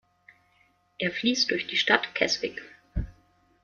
Er 0.97 1.11
fließt 1.11 1.51
durch 1.51 1.67
die 1.67 1.77
Stadt 1.77 2.15
Keswick. 2.15 2.59